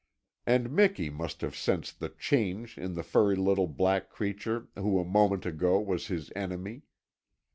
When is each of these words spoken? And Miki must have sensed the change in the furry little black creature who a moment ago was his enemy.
And 0.47 0.71
Miki 0.71 1.11
must 1.11 1.41
have 1.41 1.55
sensed 1.55 1.99
the 1.99 2.09
change 2.09 2.75
in 2.75 2.95
the 2.95 3.03
furry 3.03 3.35
little 3.35 3.67
black 3.67 4.09
creature 4.09 4.67
who 4.73 4.97
a 4.99 5.05
moment 5.05 5.45
ago 5.45 5.79
was 5.79 6.07
his 6.07 6.31
enemy. 6.35 6.81